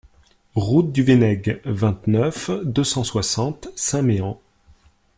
[0.55, 4.35] Route du Venneg, vingt-neuf, deux cent soixante Saint-Méen